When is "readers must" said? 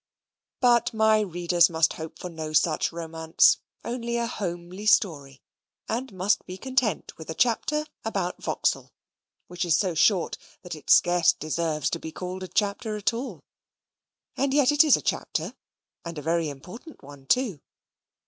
1.19-1.93